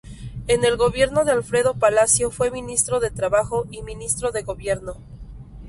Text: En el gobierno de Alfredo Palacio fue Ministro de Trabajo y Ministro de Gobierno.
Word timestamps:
En 0.47 0.65
el 0.65 0.77
gobierno 0.77 1.25
de 1.25 1.31
Alfredo 1.31 1.75
Palacio 1.75 2.31
fue 2.31 2.49
Ministro 2.49 2.99
de 2.99 3.11
Trabajo 3.11 3.67
y 3.69 3.83
Ministro 3.83 4.31
de 4.31 4.41
Gobierno. 4.41 4.95